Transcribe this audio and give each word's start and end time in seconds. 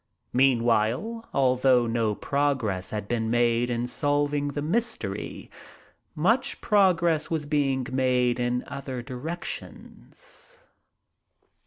Meanwhile, 0.33 1.29
although 1.31 1.85
no 1.85 2.15
progress 2.15 2.89
had 2.89 3.07
been 3.07 3.29
made 3.29 3.69
in 3.69 3.85
solving 3.85 4.47
the 4.47 4.61
mystery, 4.63 5.47
much 6.15 6.59
progress 6.59 7.29
was 7.29 7.45
being 7.45 7.85
made 7.91 8.39
in 8.39 8.63
other 8.65 9.03
directions. 9.03 10.57